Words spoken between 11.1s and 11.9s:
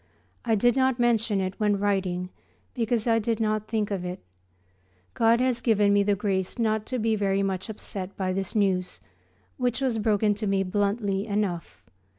enough.